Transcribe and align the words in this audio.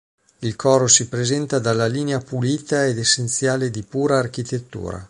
Il 0.39 0.55
coro 0.55 0.87
si 0.87 1.09
presenta 1.09 1.59
dalla 1.59 1.85
linea 1.85 2.17
pulita 2.17 2.83
e 2.87 2.97
essenziale 2.97 3.69
di 3.69 3.83
pura 3.83 4.17
architettura. 4.17 4.99